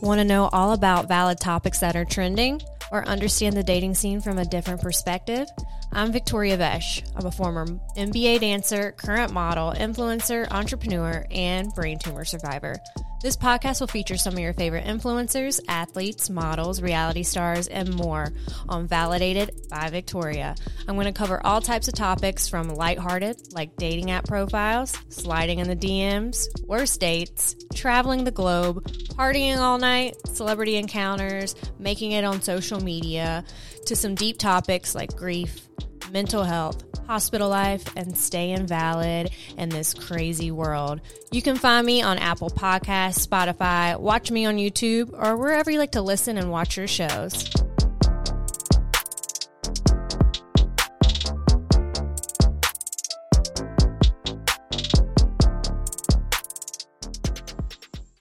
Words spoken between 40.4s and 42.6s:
world. You can find me on Apple